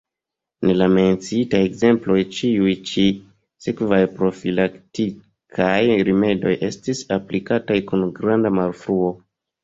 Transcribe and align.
En 0.67 0.71
la 0.77 0.85
menciitaj 0.91 1.59
ekzemploj 1.65 2.21
ĉiuj 2.37 2.71
ĉi-sekvaj 2.91 3.99
profilaktikaj 4.13 5.75
rimedoj 6.09 6.55
estis 6.69 7.03
aplikataj 7.19 7.77
kun 7.93 8.07
granda 8.21 8.53
malfruo. 8.61 9.13